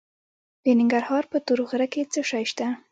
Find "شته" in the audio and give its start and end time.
2.51-2.65